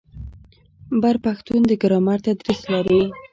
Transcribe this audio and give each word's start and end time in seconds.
بر 1.01 1.15
پښتون 1.25 1.61
د 1.67 1.71
ګرامر 1.81 2.19
تدریس 2.25 2.61
لري. 2.73 3.01